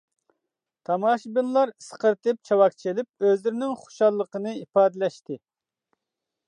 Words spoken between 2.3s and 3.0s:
چاۋاك